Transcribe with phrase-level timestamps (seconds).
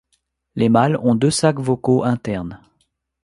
[0.55, 2.59] Les mâles ont deux sacs vocaux internes.